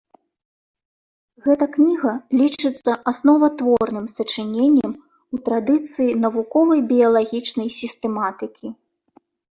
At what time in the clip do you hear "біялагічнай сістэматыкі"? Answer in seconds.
6.93-8.67